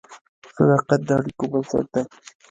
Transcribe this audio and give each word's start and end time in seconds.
صداقت 0.55 0.99
د 1.07 1.09
اړیکو 1.19 1.43
بنسټ 1.51 1.85
دی. 1.93 2.03